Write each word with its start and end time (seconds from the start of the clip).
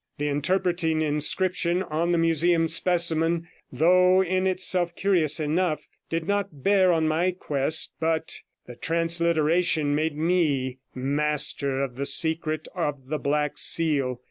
The 0.17 0.29
interpreting 0.29 1.03
inscription 1.03 1.83
on 1.83 2.11
the 2.11 2.17
museum 2.17 2.67
specimen, 2.67 3.47
though 3.71 4.23
in 4.23 4.47
itself 4.47 4.95
curious 4.95 5.39
enough, 5.39 5.85
did 6.09 6.27
not 6.27 6.63
bear 6.63 6.91
on 6.91 7.07
my 7.07 7.29
quest, 7.29 7.93
but 7.99 8.37
the 8.65 8.75
transliteration 8.75 9.93
made 9.93 10.17
me 10.17 10.79
master 10.95 11.79
of 11.83 11.97
the 11.97 12.07
secret 12.07 12.67
of 12.75 13.09
the 13.09 13.19
Black 13.19 13.59
Seal. 13.59 14.19